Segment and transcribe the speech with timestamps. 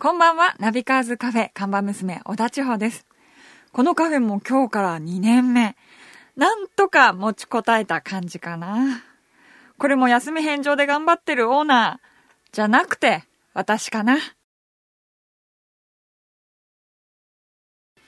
[0.00, 3.04] こんばんは、ナビカーズカフェ看板娘、小田千穂です。
[3.72, 5.74] このカフェも今日から2年目。
[6.36, 9.02] なんとか持ちこたえた感じかな。
[9.76, 13.24] これも休み返上で頑張ってるオーナー、じゃなくて、
[13.54, 14.18] 私かな。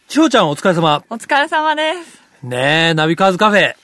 [0.07, 1.03] しほちゃんお疲れ様。
[1.11, 2.23] お疲れ様です。
[2.45, 3.75] ねえ、ナビカーズカフェ。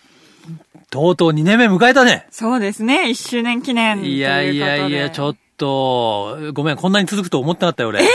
[0.93, 2.29] とうとう2年目迎えたね。
[2.31, 4.05] そうですね、1周年記念。
[4.05, 8.03] いやいやいや、ちょっと、ごめん、こんなに続くと思ってなかったよ、俺。
[8.03, 8.11] もっ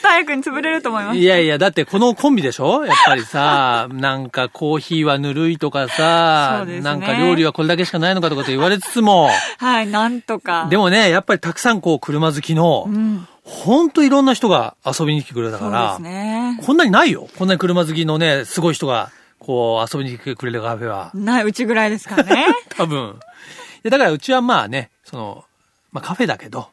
[0.00, 1.18] と早くに潰れると思います。
[1.18, 2.84] いやいや、だってこのコンビでしょ？
[2.84, 10.66] やっぱりさ、 なんかコーヒーはぬるいとかさねなんか料理はこれだけしかないのかとかと言われつつも、はい、なんとか。
[10.70, 16.58] でもね、やっぱりたくさんこう車好きのう、ん、ほんといろんな人が遊びに来てくれたから、ですね。
[16.64, 17.28] こんなにないよ。
[17.38, 21.10] こんなに車好きのね、すごい人が、こう遊びに来てくれるカフェは。
[21.14, 22.46] ない、うちぐらいですからね。
[22.76, 22.98] 多分。
[23.08, 25.44] いや、だからうちはまあね、その、
[25.92, 26.68] まあカフェだけど、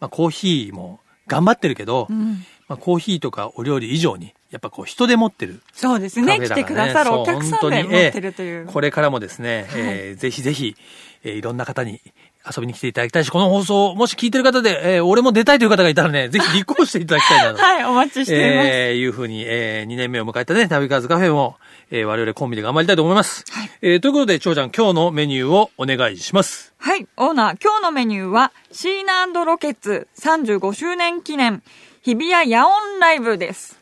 [0.00, 6.38] まあコーヒーも頑張ってるけど、うんまあコーヒーとかお料理以上に、やっぱこう人で持ってるそうですね。
[6.38, 6.62] 来だからね。
[6.64, 8.60] てくださるお客さんで持ってるという。
[8.60, 10.76] ええこれからもですね、えーぜひぜひ、
[11.24, 12.00] えーいろんな方に
[12.48, 17.58] 遊びに来ていただきたいし、この放送、もし聞いてる方で、えー俺も出たいという方がいたらね、ぜひ立候補していただきたいなと。
[17.62, 18.68] はい、お待ちしています。
[18.68, 21.56] えー、いうふうに、えー、2年目を迎えたね、ナビカーズカフェも、
[21.90, 23.44] えー、我々コンビで頑張りたいと思います。
[23.82, 26.72] えー、ということで、長ちゃん、今日のメニューをお願いします。
[26.78, 31.62] はい、オーナー、今日のメニューは、シーナロケッツ35周年記念、
[32.02, 33.78] 日比谷野音ライブです。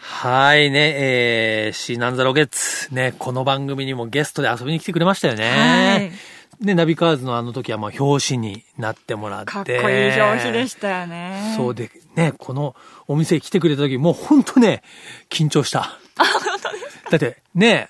[0.00, 2.92] はいね、えー、シーナンザロケッツ。
[2.94, 5.50] ね、この番組にもゲストで遊びに来てくれましたよね。
[5.50, 9.52] はいで、ナビカーズのあの時はまあ表紙になってもらって。
[9.52, 11.54] かっこいい表紙でしたよね。
[11.56, 12.76] そうで、ね、この
[13.08, 14.82] お店に来てくれた時、もう本当ね、
[15.30, 15.98] 緊張した。
[17.10, 17.88] だって、ね、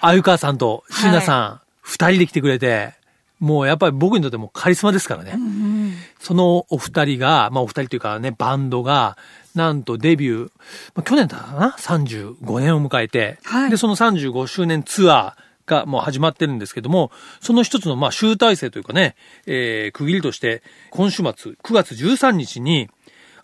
[0.00, 2.94] あゆかさんとしなさん、二、人で来てくれて、
[3.38, 5.32] もうやっぱり僕にとってもカリスマですからね。
[5.34, 9.16] うんそのお二人が、まあお二人というかね、バンドが、
[9.54, 10.50] なんとデビュー、
[10.94, 17.10] まあ、去年だな ?35 年を迎えて、はいで、その35周年ツアーがもう始まってるんですけども、
[17.40, 19.14] その一つのまあ集大成というかね、
[19.46, 22.88] えー、区切りとして、今週末9月13日に、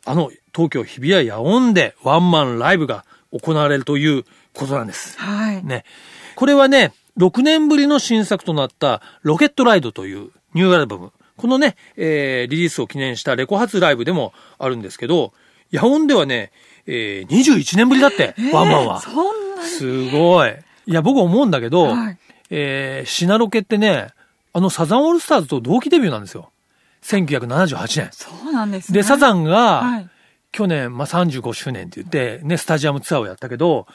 [0.05, 5.19] あの東京日比谷野音でワンマンライブが行われるということなんです。
[5.19, 5.65] はい。
[5.65, 5.85] ね。
[6.35, 11.13] これはね、6年ぶりの新作となったロケットライドというニューアルバム。
[11.37, 15.33] このね、えーリリースを記念したレコ発ライブでもあるんですけど、
[15.73, 16.53] 野音ではね、
[16.87, 19.01] えー21年ぶりだって、ワンマンは。
[19.01, 19.69] そんなに？
[19.69, 20.55] すごい。
[20.87, 22.19] いや、僕思うんだけど、はい
[22.51, 24.09] えーシナロケってね、
[24.53, 26.51] あのサザンオールスターズと同期デビューなんですよ。
[27.03, 28.09] 1978年。
[28.13, 28.99] そうなんですね。
[28.99, 30.09] で、サザンが、はい。
[30.53, 33.87] 去年、まあ、35周年って言って、ね、スタジアムツアーをやったけど、やっ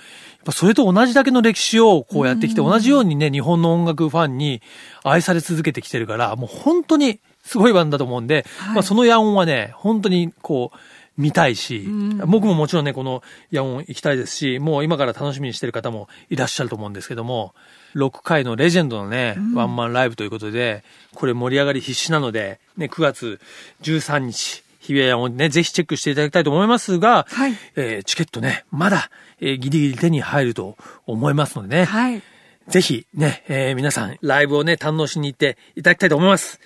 [0.46, 4.62] ぱそれと同じだけの歴史をこうやってきて、同じようにね、日本の音楽ファンに
[5.04, 10.78] 愛され続けてきてるから、もう本当にすごいバンドだと思うんで、はいまあ、その野音はね、本当にこう、
[11.18, 17.54] 見たいし、ん僕ももちろんね、この野音行きたいですし、もう今から楽しみにしてる方もいらっしゃると思うんですけども、
[17.96, 20.84] 6回のレジェンドのね、ワンマンライブということで、
[21.14, 23.40] これ盛り上がり必至なので、ね、9月
[23.82, 32.22] 13日、日比谷をね、ぜひチェックしていただきたいと思いますが、はいえーチケットね、まだ、えーギリギリ手に入ると思いますのでね、はい。
[32.68, 36.60] ぜひね、えー皆さん、ライブをね、堪能しに行っていただきたいと思います。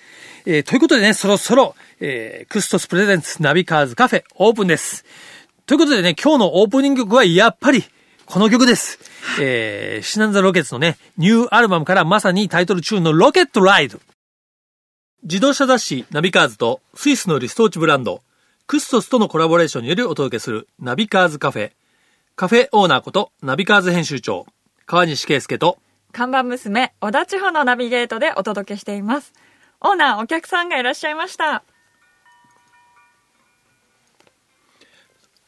[0.48, 5.04] えーということでね、そろそろ、えークストスプレゼンツナビカーズカフェオープンです。
[5.66, 7.82] ということでね、今日のオープニング曲はやっぱり、
[8.26, 9.00] この曲です。
[9.40, 13.98] えーシナンザロケッツのね、ニューアルバムからまさにタイトル中のロケットライド。
[15.24, 18.22] 自動車雑誌ナビカーズとスイスのリストーチブランド、
[18.68, 21.72] クストスとのコラボレーションによりお届けするナビカーズカフェ。
[22.36, 24.46] カフェオーナーことナビカーズ編集長、
[24.86, 25.78] 川西圭介と
[26.12, 29.32] 看板娘、小田千穂のナビゲートでお届けしています。
[29.80, 31.62] オーナー、お客さんがいらっしゃいました。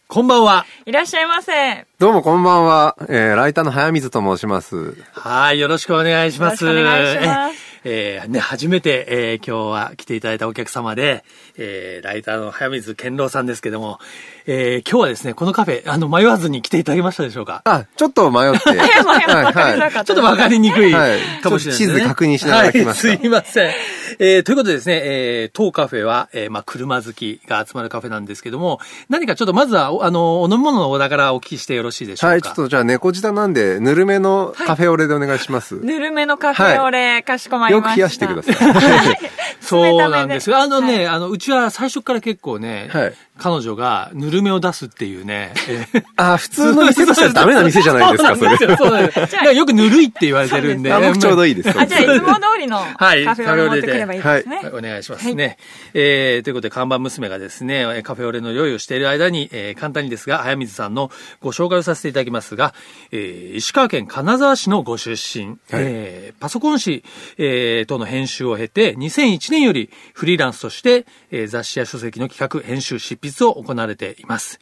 [0.06, 0.64] こんばんは。
[0.86, 1.86] いらっしゃいませ。
[1.98, 2.96] どうもこんばんは。
[3.08, 4.96] えー、ライターの早水と申します。
[5.12, 6.64] はい、よろしくお願いします。
[6.64, 11.24] よろしくお願いしますええーね、初めて、えー今日は来ていただいたお客様で、
[11.56, 13.98] えーライターの早水健郎さんですけども、
[14.46, 17.62] えー今日はですね、このカフェ、あの、迷わずに来ていただけましたでしょうか？
[17.64, 18.58] あ、ちょっと迷って。
[18.78, 20.04] はい。
[20.04, 21.98] ちょっとわかりにくいはいかもしれないですね。
[21.98, 23.72] 地図確認しながら来ましたはい、すいません。
[24.20, 32.32] えーということでですね、えー当カフェは、えーまあ、車好きが集まるカフェなんですけども、何かちょっとまずは、おあの、お飲み物のおだからお聞きしてよろしいでしょうか？
[32.32, 35.76] はい、ちょっとじゃあ猫舌なんで、ぬるめのカフェオレでお願いします。
[35.82, 38.26] ぬるめのカフェオレ、かしこままいました。
[38.26, 39.18] よく冷やしてください。
[39.60, 40.58] そうなんですよ。
[40.58, 45.52] あのね、はあの、うちは最初から結構ね、はい彼女がぬるめを出すっていうね。
[45.68, 48.56] え ーあ、普通の店としてはダメな店じゃないですか、それ。
[48.76, 49.52] そうなんですよ。
[49.52, 50.90] よくぬるいって言われてるんで。
[51.18, 51.70] ちょうどいいです。
[51.70, 54.56] あ、じゃあ、いつも通りのカはいフェオレ持ってくればいいですね。
[54.56, 55.56] はいお願いしますね。
[55.94, 61.10] えー、ということで、看板娘がですね、えーカフェオレの用意をしている間に、えー簡単にですが、早水さんの
[61.40, 62.74] ご紹介をさせていただきますが、
[63.12, 67.04] えー石川県金沢市のご出身、えーパソコン誌、
[67.38, 74.60] えーとの編集を経て、2001年よりフリーランスとして、えー雑誌や書籍の企画、編集、執筆を行われています。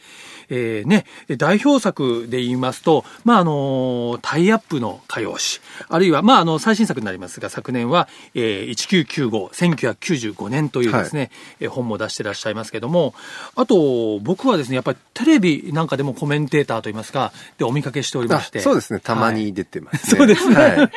[0.49, 11.31] えーね、代表作で言いますと、まあ、あの、タイアップの歌謡詞、あるいは、まあ、あの、最新作になりますが、昨年は、えー、1995、1995年というですね、
[11.61, 13.15] えー本も出してらっしゃいますけども、
[13.55, 18.61] あと、僕はですね、やっぱりテレビなんかでもコメンテーターといいますか、でお見かけしておりまあして。
[18.61, 20.17] そうですね、たまはに出てますね。
[20.19, 20.91] そうですねはい。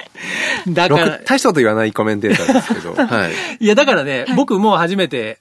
[0.67, 0.73] い。
[0.73, 3.33] だから大したこと言わないコメンテーターですけど、 はい。
[3.59, 5.39] いや、だからね、僕も初めて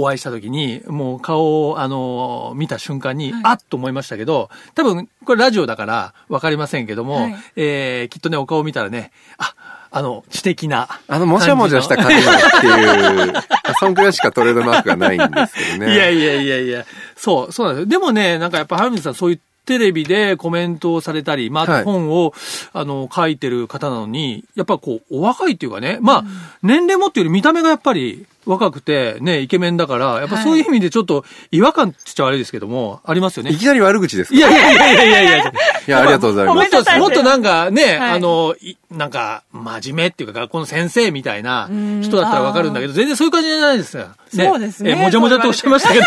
[0.00, 9.54] お会いした時に、もう顔を、あの、見た瞬間に、あっと思いましたけど、多分、これラジオだからわかりませんけども、はいえー、きっとね、お顔を見たらね、あ、
[9.90, 10.88] あの、知的な。
[11.08, 13.32] あの、もじゃもじゃした感じっていう、
[13.78, 15.94] そんくらいしかトレードマークがないんですけどね。
[15.94, 16.84] いやいやいやいや、
[17.16, 17.86] そう、そうなんですよ。
[17.86, 22.32] でもね、なんかやっぱ、原水さん、そういうテレビでコメントをされたり、まあ、はい本を、
[22.72, 26.24] あの、書いてる方なのに、やっぱこう、お若いっていうかね、まあ、
[26.62, 33.56] 年齢もっていうより見た目がやっぱり若くて、ね、イケメンだから、やっぱそういう意味でちょっと違和感って言っちゃ悪いですけども、ありますよねい。
[33.56, 34.36] きなり悪口ですか？
[34.36, 35.44] いやいやいやいやいやいや。
[35.86, 36.70] いや、ありがとうございますごめん。
[36.72, 41.68] なさいもっとなんかね、はいあの、いなんか、真面目っていうか学校の先生みたいな
[42.02, 44.06] 人だったらわかるんだけど、全然そういう感じじゃないですよ。
[44.34, 46.00] そうですねえもじゃもじゃとおっしゃいましたけ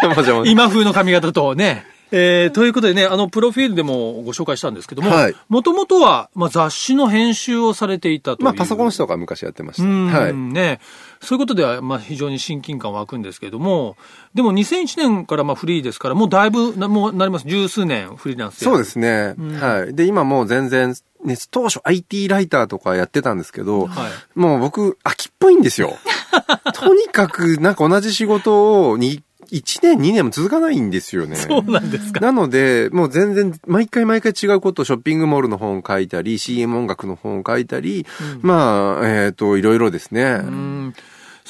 [0.00, 0.08] ど。
[0.14, 1.86] もじゃもじゃ今風の髪型とね。
[2.12, 8.44] えーということでね、あの、プロフィールでもご紹介したんですけどもはい、もともとは、まあ、雑誌の編集をされていたという。
[8.44, 9.84] まあ、パソコン誌とか昔やってました。
[9.84, 10.34] うん、はい。
[10.34, 10.80] ね。
[11.20, 13.96] そういうことでは、まあ、非常に親近感湧くんですけれども、
[14.34, 17.46] でも2001年からまあフリーですから、もうだいぶな、もうなります。
[17.46, 18.64] 十数年フリーランス。
[18.64, 19.34] そうですすね。
[19.60, 19.94] はい。
[19.94, 25.98] で、今もう全然、ね、当初 IT ライターとかやってたんですけど、はいもう僕、秋っぽいんですよ。
[26.74, 31.36] とにかく、なんか同じ仕事をに、1年、2年も続かないんですよね。
[31.36, 32.20] そうなんですか。
[32.20, 38.06] なので、もう全然、毎回毎回違うことをショッピングモールの本を書いたり、CM 音楽の本を書いたり、
[38.42, 40.22] まあ、えっ、と、いろいろですね。
[40.42, 40.94] うん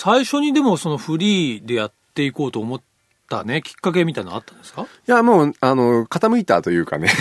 [0.02, 2.80] 最初にでもそのフリーでやっていこうと思っ
[3.30, 4.82] たね、きっかけみたいなのあったんですか？
[4.82, 7.08] いや、もう、あの、傾いたというかね、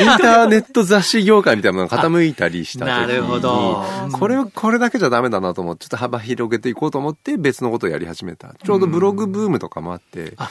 [0.00, 3.84] インターネット雑誌業界みたいなのが傾いたりした時になるほど。
[4.12, 8.54] これを、これだけじゃダメだなと思って、ちょっと幅広げていこうと思って別のことをやり始めた。
[8.62, 10.50] ちょうどブログブームとかもあって、あ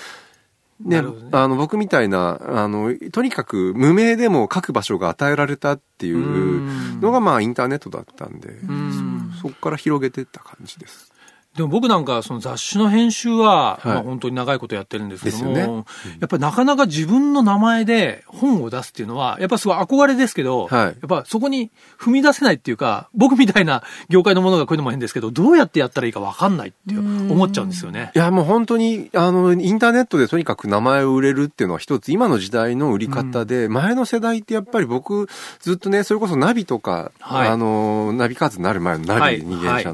[0.80, 1.08] ねね。
[1.32, 7.02] あの、僕みたいな、あの、とにかく無名でも書く場所が与えられたっていううん。
[7.02, 9.32] のが、まあ、インターネットだったんで、ん。
[9.42, 11.12] そこから広げていった感じです。
[11.58, 13.88] でも僕なんかその雑誌の編集は、はい。
[13.88, 15.86] まあ本当に長いことやってるんですけども、ですよね。
[16.20, 20.86] やっぱりなかなか自分の名前で本を出すっていうのは、やっぱすごい憧れですけど、はい。
[20.86, 27.00] やっぱそこに踏み出せないっていうか、僕みたいな業界のものがこういうのも変ですけど、どうやってやったらいいかわかんないっていう
[27.32, 28.12] 思っちゃうんですよね。
[28.16, 35.28] いや、もう本当に、あの、インターネットでとにかく名前を売れるっていうのは一つ、今の時代の売り方で、前の世代ってやっぱり僕、
[35.60, 37.48] ずっとね、それこそナビとか、はい。
[37.50, 39.94] あの、ナビカーズになる前のナビ、はい、はい、二元車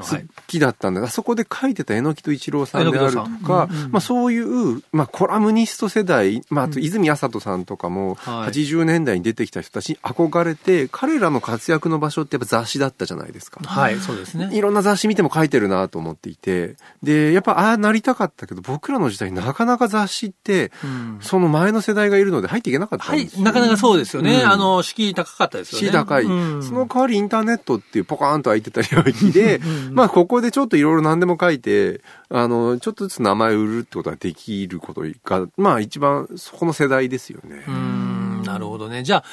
[0.00, 0.04] の。
[0.04, 0.26] はい。
[0.46, 13.60] きだったんで、あそこで書いてた榎木と一郎さんであるとか、うんうんまあそういう、まあコラムニスト世代、まああと泉麻人さんとかも、はい80年代に出てきた人たちに憧れて、彼らの活躍の場所ってやっぱ雑誌だったじゃないですか。
[13.64, 14.50] はい、そうですね。
[14.52, 23.42] いろんな雑誌見ても書いてるなと思っていて、で、やっぱああなりたかったけど、僕らの時代なかなか雑誌って、うんその前の世代がいるので入っていけなかったんはいです、よ。
[23.42, 24.42] なかなかそうですよね。
[24.42, 25.88] うんあの、敷居高かったですよね。
[25.88, 29.60] し高い、うんその代わりインターネットっていうポカーンと開いてた領域で、
[29.92, 37.64] まあここでちょっといろいろ何でも書いて、あの、ちょっとずつ名前を売るってことができることが、まあ一番そこの世代ですよね。
[37.66, 39.02] うーんなるほどね。
[39.02, 39.24] じゃあ、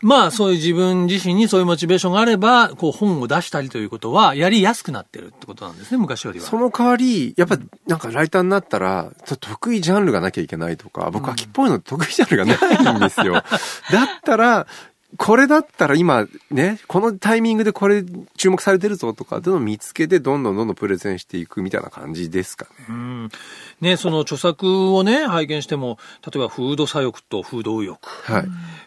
[0.00, 6.46] まあそういう自分自身にそういうモチベーションがあれば、こう本を出したりということはやりやすくなってるってことなんですね、昔よりは。
[6.46, 9.10] その代わり、やっぱ、なんかライターになったら、
[9.40, 13.32] 得意ジャンルがなきゃいけないとか、僕秋っぽいの得意ジャンルがないんですよ。
[13.34, 13.44] だっ
[14.24, 14.66] たら、
[15.16, 18.04] これだったら今ね、このタイミングでこれ
[18.36, 22.86] 注目されてるぞとかっていうのを見つけて、どんどんどんどんプレゼンしていくみたいな感じですかね。
[22.90, 23.28] うん
[23.80, 28.44] ね、その著作をね、拝見しても、例えばフード左翼とフード右翼はい。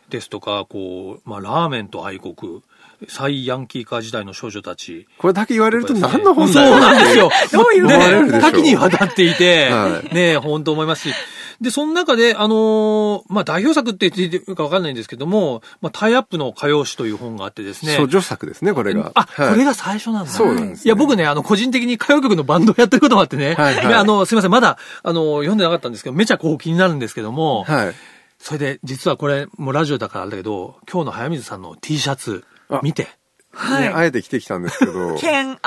[0.10, 2.62] ですとか、こう、まあラーメンと愛国、
[3.08, 5.08] 最ヤンキー化時代の少女たち。
[5.18, 7.32] これだけ言われると何の本だそうなんですよ。
[7.52, 11.16] どういうね多岐にわたっていて、はいね、本当思いますし。
[11.62, 17.96] で、その中で、あのーまあ、代表作って言っていいかわかんないんですけども、まあ、タイアップの歌謡詩という本があってですね。
[17.96, 19.12] そう、女作ですね、これが。
[19.14, 20.32] あ、はいこれが最初なんだ。
[20.32, 23.54] そうなんですねいや、僕ね、あの、個人的に歌謡曲のバンドをやってることもあってね。
[23.54, 27.94] はいはいやあの、すいません、まだ、あの、読んでなかったんですけど、めちゃこう気になるんですけども、はい。
[28.40, 33.08] それで、実はこれ、もうラジオだからあれだけど、今日の早水さんの T シャツあ、見て。
[33.54, 35.18] はいね、あえて着てきたんですけど。
[35.18, 35.58] ケン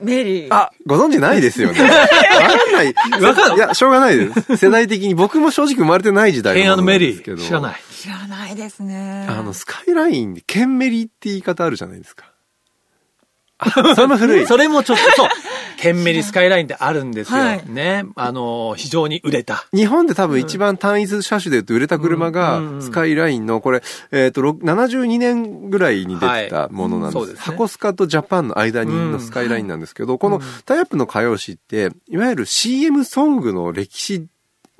[0.00, 0.54] メリー。
[0.54, 1.80] あ、ご存知ないですよね。
[1.82, 2.94] わかんない。
[3.22, 4.56] わかるいや、しょうがないです。
[4.58, 5.14] 世代的に。
[5.14, 7.38] 僕も正直生まれてない時代ケンメリんですけど。
[7.38, 7.46] ー。
[7.46, 7.76] 知らない。
[7.90, 9.26] 知らないですね。
[9.28, 12.33] あの、スカイラインで、ケンメリーって言い方あるじゃないですか。
[13.64, 14.46] あ、 それも古い。
[14.48, 15.28] それもちょっと、そう。
[15.76, 17.38] ケンメリスカイラインってあるんですよ。
[17.38, 18.04] はいね。
[18.14, 19.66] あの、非常に売れた。
[19.74, 27.16] 日本で多分一番単一車種で言うと売れた車うんうんがうん、スカイラインの、これ、えっ、と、ろ72年ぐらいに出てたものなんです。
[27.16, 34.26] はいうんそうですね箱スカとジャパンの間にのスカイラインなんですけど、このタイアップの歌謡詞って、いわゆる CM ソングの歴史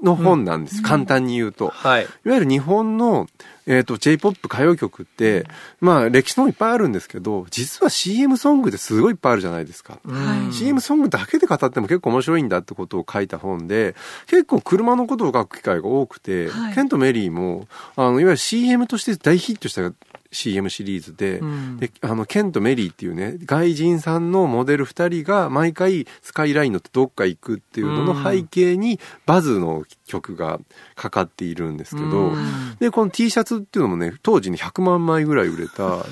[0.03, 0.83] の本なんです。
[0.83, 1.69] 簡単に言うと。
[1.69, 2.03] はい。
[2.03, 3.26] いわゆる日本の、
[3.66, 5.47] えっ、と、J-POP 歌謡曲って、
[5.80, 9.99] まあ、歴史のいっぱいあるんですけど、実は CM ソングってすごいいっぱいあるじゃないですか。
[10.04, 10.52] はい。
[10.52, 13.94] CM ソングだけで語っても結構面白いんだってことを書いた本で、
[14.26, 16.75] 結構車のことを書く機会が多くて、はい。
[16.75, 17.66] ケント・メリーも、
[17.97, 19.92] あの、いわゆる CM として大ヒットした
[20.35, 21.76] CM シリーズで、うん。
[21.79, 30.61] で、あの、ケント・メリーっていうね、外人さんのモデル二人が毎回スカイライン乗ってどっか行くっていうのの背景にバズの曲が
[30.97, 32.76] かかっているんですけど、うん。
[32.81, 36.05] で、この T シャツっていうのもね、当時に100万枚ぐらい売れた、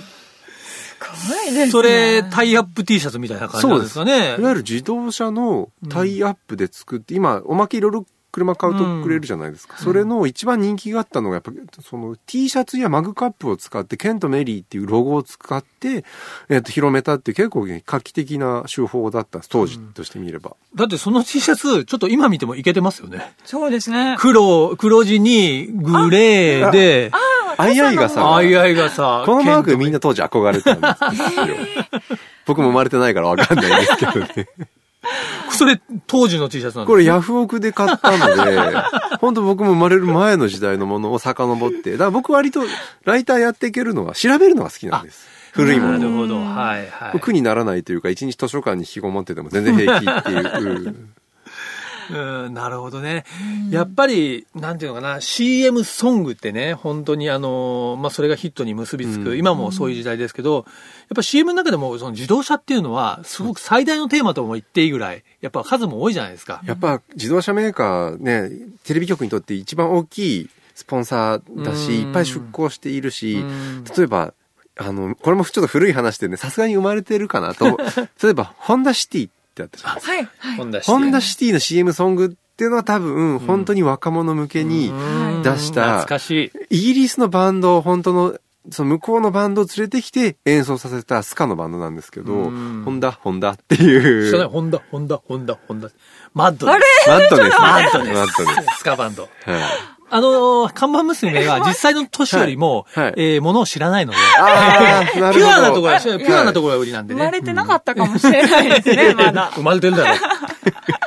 [1.16, 1.70] すごいですね。
[1.70, 4.36] それ、タイアップ T シャツみたいな感じなんですかね。
[4.38, 9.76] いわゆる自動車のタイアップで作って、今、おまけいろいろ車買うとくれるじゃないですか。
[9.78, 16.04] それの一番人気があったのが、やっぱ、その T シャツやマグカップを使って、ケント・メリーっていうロゴを使って、
[16.48, 20.56] えっ、と、広めたっていう結構ね画期的な手法だったんです、当時としてみれば。
[20.74, 23.34] だってその T シャツ、ちょっと今見てもいけてますよね。
[23.44, 24.16] そうですね。
[24.18, 27.12] 黒、黒地にグレーで、
[27.58, 29.92] アイアイがさ、あいあいがさ、このマークみんな。
[29.92, 31.56] な当時憧れてたんですよ。
[32.46, 34.48] 僕も生まれてないからわかんないですけどね。
[35.50, 38.58] それ、当時の T シャツなんですこれヤフオクで買ったので、
[39.20, 42.60] 本当僕も生まれる前の時代のものを遡って、だから僕割と
[43.04, 45.28] ライターやっていけるのは調べるのが好きなんです。
[45.52, 45.98] 古いもの。
[45.98, 46.36] なるほど。
[46.36, 47.20] はいはい。
[47.20, 50.96] 苦にならないというか、一日図書館に引きこもってても全然平気っていう。
[52.10, 53.24] うん、なるほどね。
[53.70, 60.64] やっぱり、なんていうのかな、CM ソングってね、本当にあの、まあ、それがヒットに結びつく、うん今もそういう時代ですけど、やっ
[61.16, 66.62] ぱ CM の中でも、その自動車っていうのは、すごく最大のテーマとも言っていいぐらい、やっぱ数も多いじゃないですか。
[66.64, 68.50] やっぱ自動車メーカーね、
[68.84, 74.34] テレビ局にとって一番大きいスポンサーだうんし、いっぱい出向しているしうん、例えば、
[74.76, 77.78] あの、これもちょっと古い話でね、さすがに生まれてるかなと。
[78.22, 80.28] 例えば、ホンダシティってあったじゃないですかはい。
[80.38, 80.56] はい。
[80.56, 86.76] ホンダシティホンダシティの CM ソングっていうのは多分、本当に若者向けに、うん出した懐かしい。
[86.78, 88.38] イギリスのバンドを本当の、
[88.70, 94.30] その向こうのバンドを連れてきて演奏させたスカのバンドなんですけど、うんホンダ、ホンダっていう。
[94.30, 95.88] 知らないホンダ、ホンダ、ホンダ、ホンダ。
[96.32, 96.84] マッドあれ？
[97.08, 97.58] マットです。
[97.60, 98.14] マッドです。
[98.14, 98.78] マットです。
[98.78, 99.22] スカバンド。
[99.22, 99.32] はい。
[100.14, 107.20] あのー、看板娘は 実際の年よりも、はいはいえー、ものを知らないので、ピュアなところは、あピュアなところが売りなんでね。
[107.20, 109.50] 生まれてなかったかもしれないですね、まだ。
[109.54, 110.18] 生まれてるだろう。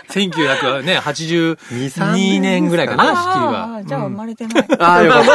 [0.09, 3.83] 1982年ぐらいかな、シティあはあ、。
[3.83, 4.65] じゃあ生うんまれてない。
[4.79, 5.31] ああ、よかった。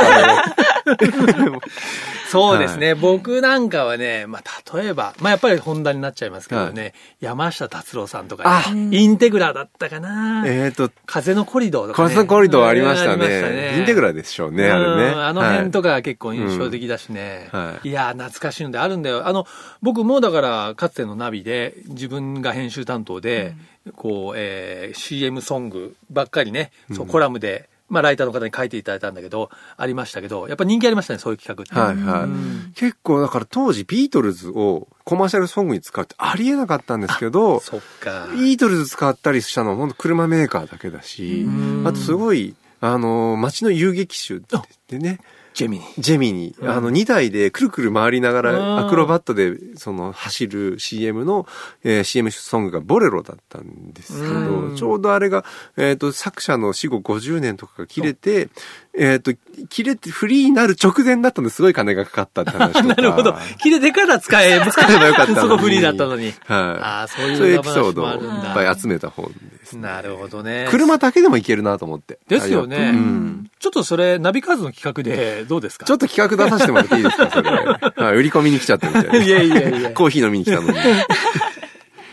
[2.31, 2.95] そうですね。
[2.95, 10.45] 僕なんかはね、まあ、例えば、まあ、やっぱりホンダになっちゃいますけどね、山下達郎さんとか、あね、インテグラだったかな。
[10.47, 12.09] えっと、風のコリドーとか、ね。
[12.09, 13.79] コラスコリドーありましたうんありね。
[13.79, 15.13] インテグラでしょうね、あれね。
[15.13, 16.03] うんあの辺とか。
[16.03, 17.51] 結構印象的だしね。
[17.53, 19.27] うんはいい、や、懐かしいのであるんだよ。
[19.27, 19.47] あの、
[19.83, 23.55] 僕もだから、かつてのナビで、自分が編集担当で、
[23.97, 31.75] こう、えー CM ソングばっかりね、そう、コラムで、まあ、ライターの方に書いていただいたんだけど、ありましたけど、やっぱ人気ありましたね、そういう企画って。
[31.75, 38.29] はいはいうん結構だから当時ビートルズをコマーシャルソングに使うってありえなかったんですけど、そっか。
[38.33, 45.21] ビートルズ使ったりしたのは本当車メーカーだけだしうん、あとすごい、あの、街の遊撃手って言ってね、
[45.61, 45.85] ジェミニ。
[45.99, 46.71] ジェミニ、うん。
[46.71, 48.45] あの2台でくるくる回りながうん。
[48.45, 51.47] らアクロバットでその走る CM の、
[51.85, 54.71] えー CM ソングがボレロだったんですけうん。
[54.71, 55.45] ど、ちょうどあれが、
[55.77, 58.49] えっ、と、作者の死後50年とかが切れて、
[58.93, 59.33] えっ、と、
[59.69, 62.83] 切れてフリーになる直前だったのですごい金がかかったって話とか。
[62.91, 63.37] なるほど。
[63.63, 66.27] 切れてから使えば、使えばよかったのにそこフリーだったのに。
[66.27, 66.35] はい。
[66.47, 70.67] ああ、そういうエピソードをいっぱい集めた本です、なるほどね。
[70.71, 72.19] 車だけでもいけるなと思って。
[72.29, 72.91] ですよね。
[72.93, 75.85] うんちょっとそれ、ナビカーズの企画で どうですか？
[75.85, 77.51] ちょっと企画出させてもらっていいですか、それ。
[77.53, 79.17] はい、売り込みに来ちゃったみたいな。
[79.19, 80.79] いやいやいやコーヒー飲みに来たのに。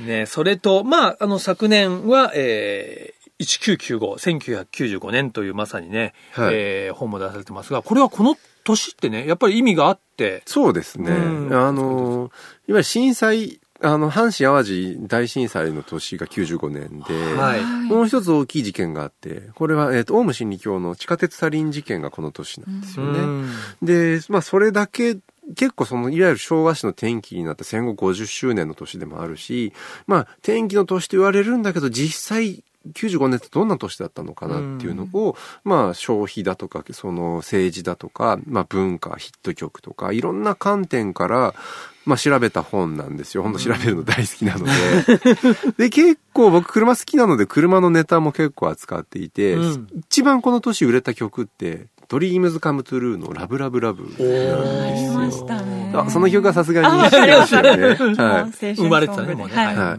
[0.05, 3.99] ね、それと、まあ、あの、昨年は、えー1995、
[4.69, 6.55] 1995年というまさにね、はい。
[6.55, 11.11] えー本も出されてますが、これはこの年ってね、やっぱり意味があって、そうですね。
[11.11, 11.53] うん。
[11.53, 12.31] あの、
[12.67, 17.63] いわゆる震災、あの、阪神淡路大震災の年が95年で、はい。
[17.63, 23.19] もう一つ大きい事件があって、これは、えっ、と、オウム真理教の地下鉄サリン事件がこの年なんですよね。
[23.19, 23.49] うん。
[23.83, 25.17] で、まあ、それだけ、
[25.55, 29.71] 結構その、いわゆる昭和史の転機になった戦後50周年の年でもあるし、
[30.07, 32.63] まあ、転機の年と言われるんだけど、実際、
[32.93, 41.53] 95年ってどんな年だったのかなっていうのを、まあ、消費だとか、その政治だとか、まあ、文化、ヒット曲とか、いろんな観点から、
[42.05, 43.43] まあ、調べた本なんですよ。
[43.43, 44.71] 本当調べるの大好きなので。
[45.77, 54.03] で、結構僕車好きなので、車のネタも結構扱っていて、うん一番この年売れた曲って、ドリームズカムトゥルーのラブラブラブ。
[54.03, 55.91] おーありましたね。
[55.93, 57.09] あ、その曲はさすがにね。
[58.17, 59.55] は生まれてたね、もうね。
[59.55, 59.77] はいい。
[59.77, 59.97] は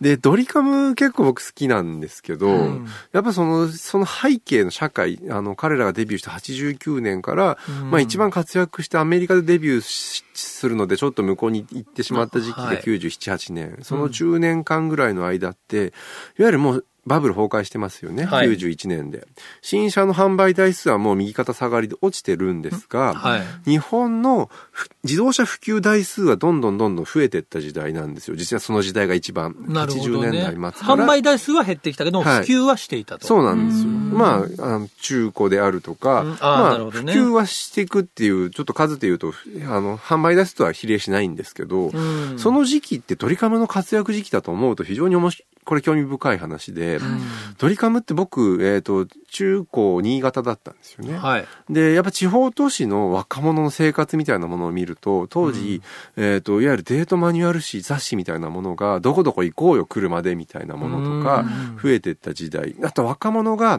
[0.00, 0.04] い。
[0.04, 13.78] で、ドリカム結構僕好きなんですけど、うんやっぱその、その背景の社会、あの、彼らがデビューした89年から、うんまあ一番活躍してアメリカでデビューしするので、ちょっと向こうに行ってしまった時期がはい97、8年。
[13.82, 15.92] その10年間ぐらいの間って、
[16.38, 18.24] いわゆるもう、バブル崩壊してますよね。
[18.24, 19.26] はい91年で。
[19.62, 23.70] 新車の販売台数はもう右肩下がりで落ちてるんですが、はい。
[23.70, 28.36] 日本のふ自動車普及台数はどんどんどんどん増えていった時代なんですよ。
[28.36, 31.04] 実はその時代が一番、80ね年代末から。
[31.04, 33.26] 販売台数は減ってきたけど、はい普及はしていたと。
[33.26, 33.88] そうなんですよ。
[33.88, 39.32] うんまあ、あの中古であるとか、うんあーまあ、ね普及はしていくっていう、ちょっと数で言うと、
[39.66, 47.20] あの、販売台数とは比例しないんですけど、うんその時期ってドリカムの活躍時期だと思うと非常に面白い、これ興味深い話で、うん
[47.60, 51.18] ドリカムって僕、えっ、と、中高新潟だったんですよね。
[51.18, 51.44] はい。
[51.68, 55.82] で、やっぱ地方都市の若者の生活みたいなものを見ると、当時、
[56.16, 62.74] えっ、と、いわゆるデートマニュアル誌、雑誌みたいなものが、どこどこ行こうよ、車でみたいなものとかうん、増えていった時代。
[62.82, 63.78] あと若者が、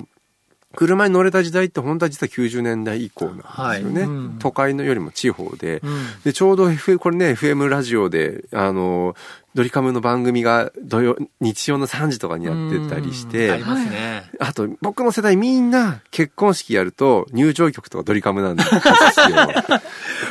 [0.75, 3.45] 車に乗れた時代って本当は実は90年代以降なんです
[3.83, 4.01] よね。
[4.01, 5.81] はいうん都会のよりも地方で。
[5.83, 9.15] うんで、ちょうど F、これね、FM ラジオで、あの、
[9.53, 14.23] ドリカムの番組が土曜、日曜の3時とかにやってたりしうんあてり、ますね。
[14.39, 18.81] あと、僕の世代みんな結婚式やると入場曲とかドリカムなんですよ。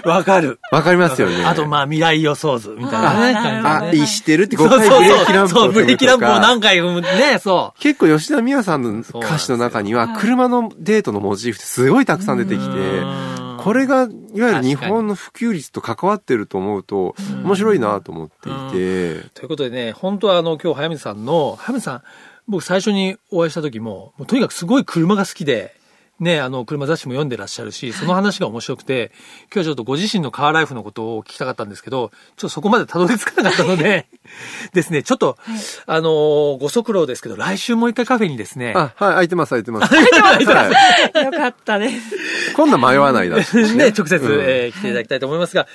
[0.10, 0.58] わかる。
[0.72, 1.44] わかりますよね。
[1.44, 3.34] あと、まあ、未来予想図みたいなね。
[3.36, 12.60] あーなるほどあ、ねしてるって5そう回ブレーキランプそう、ブレーキランプを何回踏むね、そ結構吉田美和さんの歌詞の中には、車のデートのモチーフってすごいたくさん出てきう。
[12.60, 13.04] て、う
[13.36, 14.02] んこれが、
[14.34, 22.02] いわゆる日本の普及率と関わってると思うと、面白いなと思っていて、ということでね、本当はあの、今日、早水さんの、早水さん、
[22.48, 25.79] 僕最初にお会いした時も、もうとにかくすごい車が好きで、
[26.20, 29.10] ね、あの、車雑誌も読んでらっしゃるし、その話が面白くて、
[29.52, 34.06] 今日はちょっとご自身のカーライフのことを聞きたかったんですけど、ちょっとそこまでたどり着かなかったので、
[34.74, 35.38] ですね、ちょっと、
[35.86, 39.94] あのーご足労ですけど、来週もう一回カフェにですね、あ、はい、空いてます、空いてます。
[39.96, 42.52] いてますはい よかったです。
[42.54, 43.74] 今度は迷わないだしね。
[43.74, 45.66] ね、直接、うんえー来ていただきたいと思いますが、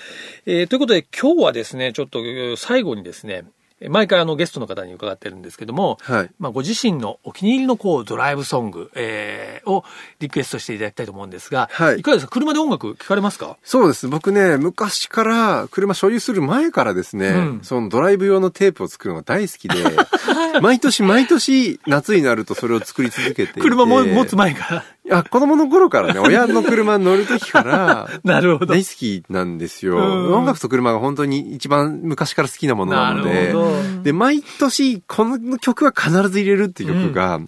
[0.46, 3.46] えーということで今日はですね、ちょっとえー最後にですね、
[3.90, 9.84] 毎回あのゲストの方に伺ってるんですけども、はいまあご自身のお気に入りのこうドライブソング、えーを
[10.20, 12.32] リクエストしていただきたいと思うんですが、はいかがですか？
[12.32, 13.58] 車で音楽聞かれますか？
[13.64, 14.08] そうです。
[14.08, 19.76] 僕ね、昔から、車所有する前からですね、うんそのドライブ用のテープを作るのが大好きで、
[20.62, 23.60] 毎年毎年夏になるとそれを作り続けていて。
[23.62, 24.86] 車も持つ前から。
[25.06, 28.74] いや、子供の頃からね、 親の車に乗る時から、 なるほど。
[28.74, 29.98] 大好きなんですよ。
[29.98, 30.00] う
[30.32, 34.04] ん音楽と車が本当に一番昔から好きなものなのなでるほど。
[34.04, 37.40] で、毎年この曲は必ず入れるっていう曲が、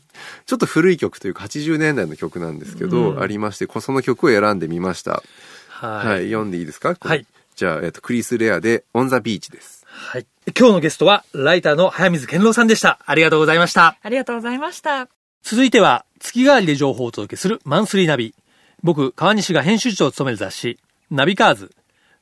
[0.45, 5.23] ちょっと古い曲というか80年代の曲なんですけど、うんありまして、こその曲を選んでみました。
[5.69, 6.07] はい。
[6.07, 6.95] はい、読んでいいですか？
[6.99, 7.25] はい。
[7.55, 9.83] じゃあ、えっと、クリス・レアで、オン・ザ・ビーチです。
[9.89, 10.27] はい。
[10.57, 12.99] 今日のゲストは、ライターの早水健郎さんでした。
[13.03, 13.97] ありがとうございました。
[14.03, 15.07] ありがとうございました。
[15.43, 18.33] 続いては、月替わりで情報をお届けするマンスリーナビ。
[18.83, 21.71] 僕、川西が編集長を務める雑誌、ナビカーズ、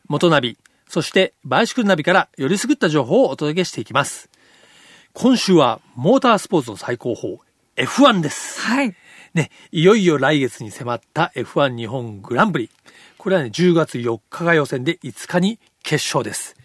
[0.07, 4.29] 元ナビ、そしてバイシクルナビからよりすぐった情報をお届けしていきます。
[5.13, 7.39] 今週は、モータースポーツの最高峰、
[7.77, 8.61] F1 です。
[8.61, 8.95] はい。
[9.33, 12.69] ね、いよいよ来月に迫った F1 日本グランプリ。
[13.17, 16.55] これはね、10月4日が予選で5日に決勝です。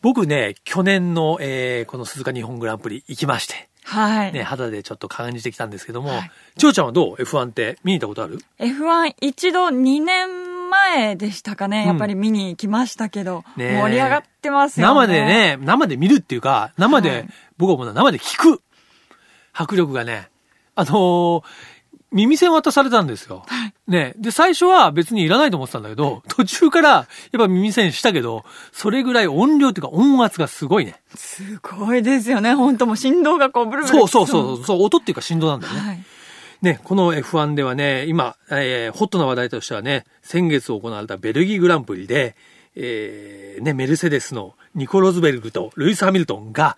[0.00, 4.32] 僕ね、去年の、えーこの鈴鹿日本グランプリ行きまして、はい。
[4.32, 11.82] ね、肌でちょっと感じてきたんですけども、はいちょうちゃんはどう ?F1 って見に行ったことある？F1 一度2年前でしたかね。
[11.82, 14.94] うんやっぱり見に行きましたけど、盛り上がってますよね。
[14.94, 15.24] 生で。
[15.24, 18.62] ね、生で見るっていうか、生で、はい僕はもう生で聞く
[19.52, 20.28] 迫力がね、
[20.74, 21.42] あのー
[22.12, 23.44] 耳栓渡されたんですよ。
[23.88, 24.14] ね。
[24.16, 27.06] で、最初は別にいらないと思ってたんだけど、途中からやっ
[27.38, 31.00] ぱ耳栓したけど、それぐらい音量っていうか音圧がすごいね。
[31.14, 32.54] すごいですよね。
[32.54, 33.88] 本当もう振動がこうブルブル。
[33.88, 35.80] そうそうそう、そう、音っていうか振動なんだよね。
[35.80, 36.04] はい。
[36.62, 42.36] ね、この F1 ではね、今、えーホットな話題としてはね、先月行われたベルギーグランプリで、
[42.76, 46.76] えーね、メルセデスのニコ・ロズベルグとルイス・ハミルトンが、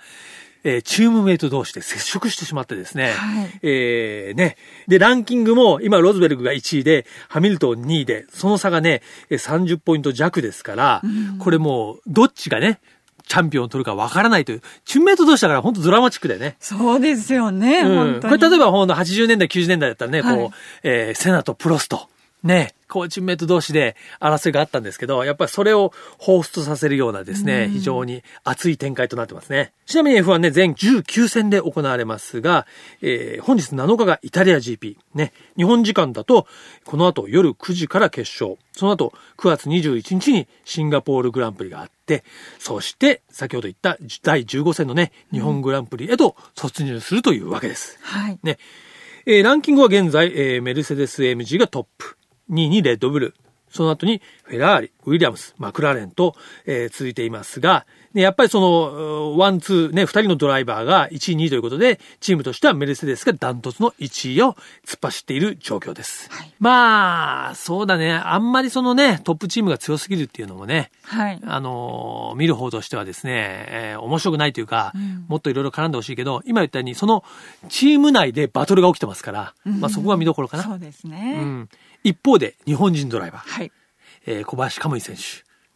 [0.65, 4.57] えーチームメイト同士で接触してしまってですね、はいえーね、
[4.89, 11.03] で、ランキングも今ロズベルグが1位で、ハミルトン2位で、その差がね、えー30ポイント弱ですから、
[11.39, 12.81] これもう、どっちがね、
[13.27, 16.57] チャンピオンを取るかわからないという、チームメイト同士だから本当ドラマチックだよね。
[16.61, 17.81] そうですよね。
[17.81, 18.21] うん。
[18.21, 22.09] これ例えばほんと80年代、90年代だったらね、はいこう、えーセナとプロスト、
[22.43, 29.73] ね、こうチームメイト同士で争いがあったんですけど、やっぱりそれを彷彿とさせるようなですね、非常に熱い展開となってますね。
[29.85, 32.69] ちなみに F1 ね、全19戦で行われますが、
[33.03, 34.97] えー本日7日がイタリア GP。
[35.13, 36.47] ね、日本時間だと、
[36.85, 38.59] この後夜9時から決勝。
[38.73, 42.23] その後、9月21日にシンガポールグランプリがあって、
[42.61, 47.99] そして、先ほど言った第15戦のね、日本グランプリへと突入するというわけです。
[48.03, 48.39] はい。
[48.45, 48.59] ね。
[49.27, 52.17] えーランキングは現在、えーメルセデス AMG がトップ。
[52.51, 53.35] 2位にレッドブル。
[53.71, 64.53] その後にフェラーリ、ウィリアムス、マクラーレンと、えー続いていますが、ね、やっぱりその、ワン、ツー、ね、二人のドライバーが1位、2位ということで、チームとしてはメルセデスがダントツの1位を
[64.87, 66.31] 突っ走っている状況です。
[66.61, 68.13] まあ、そうだね。
[68.13, 71.41] あんまりそのね、トップチームが強すぎるっていうのもね、はい。
[71.45, 77.25] あのー見る方としてはですね、えー面白くないというか、んもっといろいろ絡んでほしいけど、今言ったように、その
[77.69, 80.63] チーム内でバトルが起きてますから、まあそこが見どころかな。
[80.63, 81.41] そうですうね。
[81.41, 81.69] ん。
[82.05, 83.73] 一方で、日本人ドライバー、はい。
[84.27, 85.23] えー小林カムイ選手。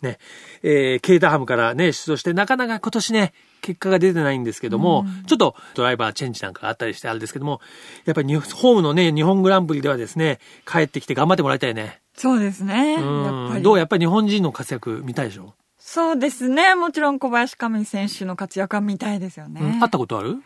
[0.06, 0.18] ね。
[0.62, 7.60] えーケータハムからね、出場して、なかなか今年ね、結果が出てないんですけども、ちょっとドライバーチェンジなんかがあったりしてあれですけども、
[8.04, 12.00] やっぱりにホームのね、日本グランプリではですね、帰ってきて頑張ってもらいたいね。
[12.14, 12.94] そうですね。
[12.94, 13.48] やっうん。
[13.50, 13.62] ぱり。
[13.62, 16.74] どうやっぱり日本人の活躍見たいでしょ、そうですね。
[16.76, 19.60] もちろん小林亀井選手の活躍は見たいですよね。
[19.60, 19.80] うん。
[19.80, 20.36] 会ったことある？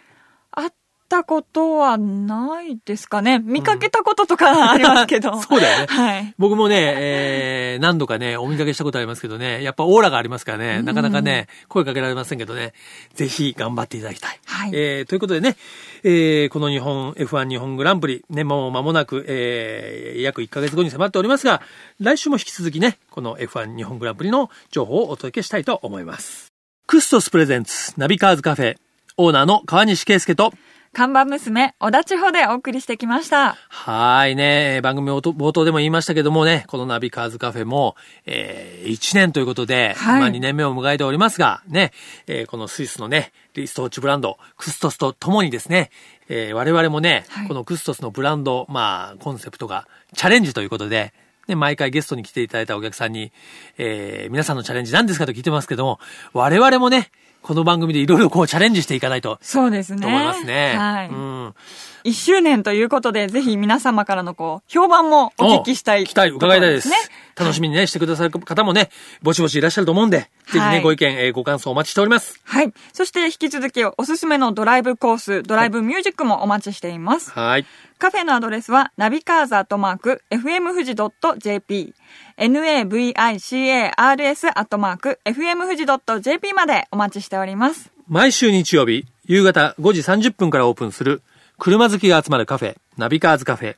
[1.13, 3.39] たことはないですかね。
[3.39, 5.37] 見かけたこととかありますけど。
[5.43, 6.35] そうだよね はい。
[6.39, 12.73] 僕もね、えー、何度かね、お見かけしたことありますけどね、やっぱオーラがありますからね、なかなかね、声かけられませんけどね、
[13.13, 14.41] ぜひ頑張っていただきたい。
[14.47, 15.57] はいえー、ということでね、
[16.03, 21.61] えー、この日本、F1 日本グランプリ、ね、もう間もなく、えー、約1ヶ月後に迫っておりますが、
[22.01, 26.55] 来週も引き続きね、この F1 日本グランプリの情報をお届けしたいと思います。
[26.87, 28.77] クストスプレゼンツ、ナビカーズカフェ、
[29.19, 30.55] オーナーの川西圭介と、
[30.95, 33.57] 看板娘、小田千穂でお送りしてきました。
[33.71, 34.83] はーいね。
[34.83, 41.93] 番組冒頭でも言いましたけどもね、このナビカーズカフェも、えー、1年ということで、はいまあ2年目を迎えておりますが、ね、
[42.27, 45.91] えーこのスイスのね、リストウォッチブランド、クストスと共にですね、
[46.29, 51.15] えー我々もね、はいこのクストスのブランド、まあ、コンセプトがチャレンジということで、
[51.49, 53.33] ね、毎回ゲストに来ていただいたお客さんに、
[53.79, 56.01] えー皆さんのチャレンジ何ですかと聞いてますけども、
[56.35, 57.11] 我々もね、
[57.43, 60.01] この番組でいろいろこうチャレンジしていかないと、そうですね。
[60.01, 60.75] と思いますね。
[60.77, 61.09] はい。
[61.09, 61.55] うん。
[62.05, 66.89] 一周年ということで、ぜひ皆様からのこう、評判もお聞きしたい、聞きたい、伺いたいです。
[66.89, 66.97] ね。
[67.37, 68.91] 楽しみにね、してくださる方もね、
[69.23, 72.41] ぼちぼちいらっしゃると思うんで、ぜひね、はいご意見、えーご感想お待ちしております。
[72.45, 72.73] はい。
[72.93, 77.31] そして引き続きおすすめのドライブコース、ドライブミュージックもお待ちしています。
[77.31, 77.67] はい。
[77.99, 80.95] カフェのアドレスは、ナビカーズアットマーク、FM 富士
[81.39, 81.95] .jp、
[82.37, 85.87] navicars アットマーク、FM 富士
[86.21, 87.91] .jp までお待ちしております。
[88.09, 91.23] 毎週日曜日、夕方5時30分からオープンする、
[91.65, 93.77] 車好きが集まるカフェ、ナビカーズカフェ。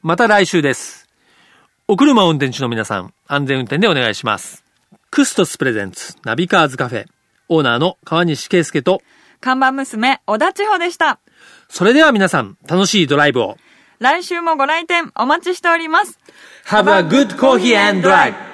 [0.00, 1.06] また来週です。
[1.86, 4.64] お車を運転中の皆さん、安全運転でお願いします。
[5.10, 7.04] クストスプレゼンツ、ナビカーズカフェ。
[7.50, 9.02] オーナーの川西圭介と、
[9.38, 11.18] 看板娘、小田千穂でした。
[11.68, 13.58] それでは皆さん、楽しいドライブを。
[13.98, 16.18] 来週もご来店お待ちしております。
[16.68, 18.49] Have a good coffee and drive!